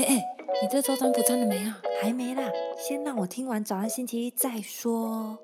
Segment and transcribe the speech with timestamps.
[0.00, 1.78] 哎哎，你这周占卜占了没啊？
[2.00, 5.38] 还没啦，先让我听完早安星期一再说。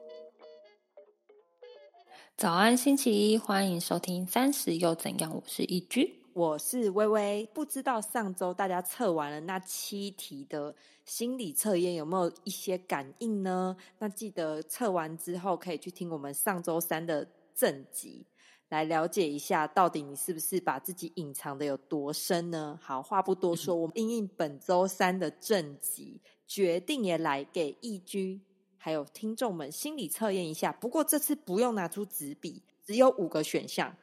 [2.38, 5.30] 早安星期一，欢迎收听三十又怎样？
[5.34, 7.46] 我是一居，我是微微。
[7.52, 13.76] 不知道上周大家测完了那七题的心理测验，有没有一些感应呢？
[13.98, 18.24] 那记得测完之后可以去听我们上周三的正集。
[18.68, 22.78] 来了解一下，到底你是不是把自己隐藏的有多深呢？
[22.82, 28.40] 好，话不多说，我们应应本周三的正集，决定也来给易居
[28.76, 30.72] 还有听众们心理测验一下。
[30.72, 33.96] 不过这次不用拿出纸笔，只有五个选项，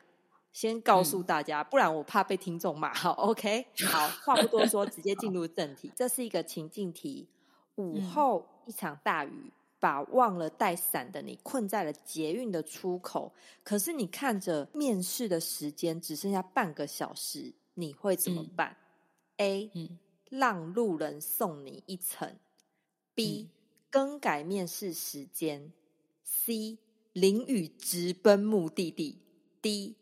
[0.53, 2.93] 先告诉大家，不然我怕被听众骂。
[2.93, 5.91] 好，OK， 好，话不多说，直接进入正题。
[5.93, 7.27] 这是一个情境题：
[7.75, 9.51] 午后一场大雨。
[9.83, 13.33] 把忘了带伞的你困在了捷运的出口，
[13.65, 18.77] 可是你看着面试的时间只剩下半个小时，你会怎么办
[19.35, 19.69] ？A.
[20.29, 22.39] 让路人送你一程。
[23.13, 23.49] B.
[23.89, 25.73] 更改面试时间。
[26.23, 26.77] C.
[27.11, 29.19] 淋雨直奔目的地。
[29.61, 29.97] D.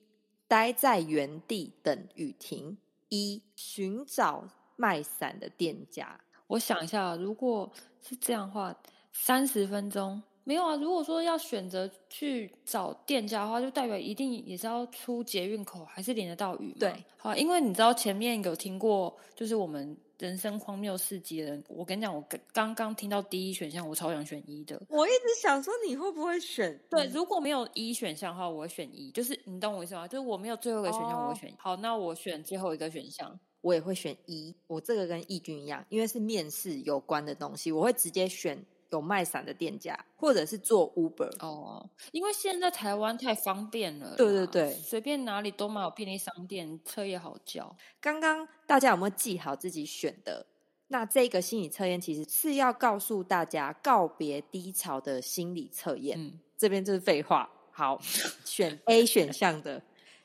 [0.48, 2.78] 待在原地等雨停。
[3.10, 3.42] E.
[3.56, 6.22] 寻找卖伞的店家。
[6.46, 8.80] 我想一下，如果是这样话。
[9.12, 10.76] 三十分钟没有啊？
[10.76, 16.76] 如果说要选择去找店家的话，就代表一定也是要出捷运口，还是淋得到雨？
[16.80, 24.82] 对，好，因为你知道前面有听过，就是我们人生荒谬事迹的人，我跟你讲，我刚刚听到第一选项，我超想选一的。
[24.90, 26.82] 我一直想说你会不会选？
[26.90, 29.12] 对，如果没有一选项的话，我会选一。
[29.12, 30.08] 就是你懂我意思吗？
[30.08, 31.54] 就是我没有最后一个选项，我会选。
[31.60, 34.56] 好，那我选最后一个选项，我也会选一。
[34.66, 38.66] 我这个跟义军一样，因为是面试有关的东西，我会直接选。
[38.92, 47.76] 有卖伞的店家，或者是做 Uber 哦，因为现在台湾太方便了，对对对，随便哪里都买有便利商店，车也好叫。
[48.00, 50.46] 刚刚大家有没有记好自己选的？
[50.88, 56.20] 那这个心理测验其实是要告诉大家告别低潮的心理测验。
[56.20, 57.50] 嗯，这边就是废话。
[57.72, 57.98] 好，
[58.44, 59.82] 选 A 选项的，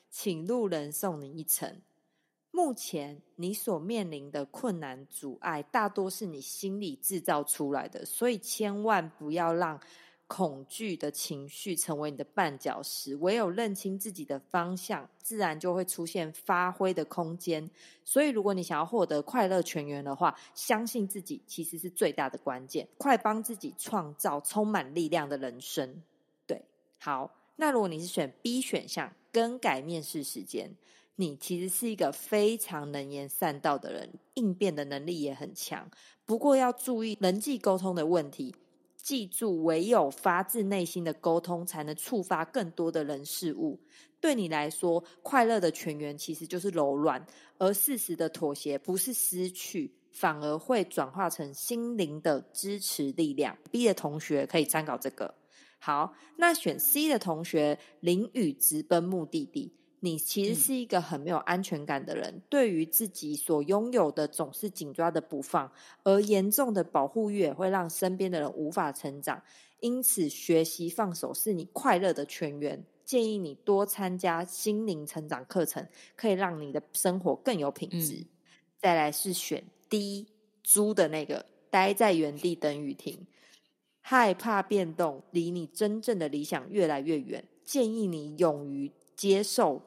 [0.09, 1.81] 请路人送你一程。
[2.57, 9.79] 目前你所面临的困难阻碍，大多是你心理制造出来的，所以千万不要让
[10.25, 13.15] 恐惧的情绪成为你的绊脚石。
[13.17, 17.69] 唯有认清自己的方向，自然就会出现发挥的空间。
[18.03, 22.87] 所以，如果你想要获得快乐全员的话，相信自己其实是最大的关键。
[22.97, 26.01] 快帮自己创造充满力量的人生。
[26.47, 26.59] 对，
[26.97, 27.31] 好。
[27.55, 30.71] 那如果你是选 B 选项，更改面试时间。
[31.19, 35.89] 你其实是一个非常能言善道的人，应变的能力也很强。
[36.27, 38.55] 不过要注意人际沟通的问题，
[38.95, 43.79] 记住，唯有发自内心的沟通，才能触发更多的人事物。
[44.21, 47.25] 对你来说，快乐的泉源其实就是柔软，
[47.57, 53.57] 而事实的妥协不是失去，反而会转化成心灵的支持力量。
[53.71, 55.33] B 的同学可以参考这个。
[55.79, 59.73] 好，那选 C 的同学，淋雨直奔目的地。
[59.99, 65.71] 你其实是一个很没有安全感的人，对于自己所拥有的总是紧抓的不放，
[66.03, 69.41] 而严重的保护欲也会让身边的人无法成长。
[69.79, 72.85] 因此，学习放手是你快乐的泉源。
[73.03, 78.27] 建议你多参加心灵成长课程，可以让你的生活更有品质。
[78.77, 80.27] 再来是选 D
[80.61, 83.25] 猪的那个，待在原地等雨停，
[84.01, 87.43] 害怕变动，离你真正的理想越来越远。
[87.65, 88.91] 建议你勇于。
[89.17, 89.81] 接受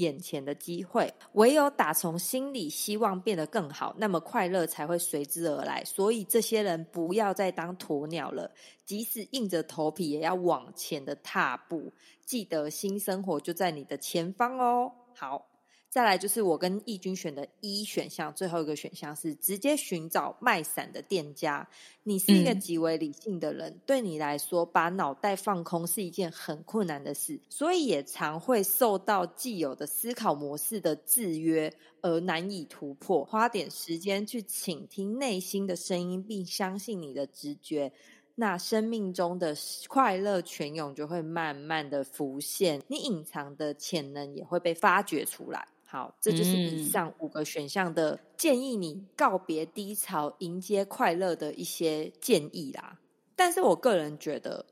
[0.00, 5.84] 眼前的机会，唯有打从心里希望变得更好，那么快乐才会随之而来。
[5.84, 8.50] 所以这些人不要再当鸵鸟了，
[8.84, 11.92] 即使硬着头皮也要往前的踏步。
[12.24, 14.92] 记得新生活就在你的前方哦。
[15.14, 15.49] 好。
[15.90, 21.68] 再来就是我跟义军选的一选项，最后一个选项是直接寻找卖伞的店家。
[22.04, 33.24] 你是一个极为理性的人，对你来说，把脑袋放空是一件很困难的事，所以也常会受到既有的思考模式的制约而难以突破。
[33.24, 37.92] 花点时间去倾听内心的声音，并相信你的直觉，
[38.36, 39.56] 那生命中的
[39.88, 45.66] 快乐泉涌就会慢慢的浮现，你隐藏的潜能也会被发掘出来。
[45.90, 52.96] 好，这就是以上五个选项的建议，你告别低潮，迎接快乐的一些建议啦。
[53.34, 54.64] 但是我个人觉得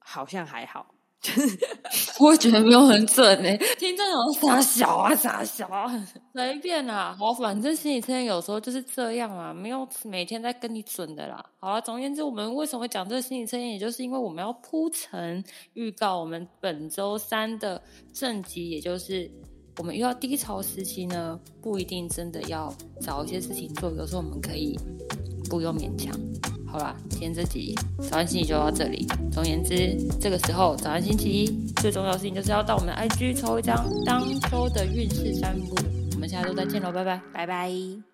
[0.00, 0.92] 好像还好，
[2.18, 3.56] 我觉得没有很准诶。
[3.78, 5.86] 听这种傻小啊，傻小啊，
[6.34, 7.14] 随便啦。
[7.16, 11.40] 好，反正心理测验有时候就是这样啊，没有每天在跟你准的啦。
[11.60, 15.44] 好了，总而言之，我们为什么会讲这个心理测验，也就是因为我们要铺陈
[15.74, 17.80] 预告我们本周三的
[18.12, 19.30] 正集，也就是。
[19.78, 24.78] 我们遇到低潮时期呢，不一定真的要找一些事情做，有时候我们可以
[25.50, 26.14] 不用勉强。
[26.66, 27.74] 好啦，今天这集
[28.08, 29.06] 早安星期就到这里。
[29.30, 31.46] 总而言之，这个时候早安星期一
[31.80, 35.74] 最重要的事情就是要到我们 IG 抽一张当周的运势占卜。
[36.14, 38.13] 我们下周再见喽，拜拜，拜拜。